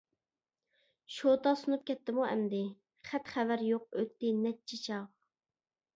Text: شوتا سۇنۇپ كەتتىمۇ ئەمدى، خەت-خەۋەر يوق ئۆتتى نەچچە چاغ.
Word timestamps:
شوتا 1.15 1.51
سۇنۇپ 1.59 1.83
كەتتىمۇ 1.91 2.25
ئەمدى، 2.29 2.63
خەت-خەۋەر 3.11 3.67
يوق 3.69 3.87
ئۆتتى 4.01 4.37
نەچچە 4.43 4.85
چاغ. 4.87 5.09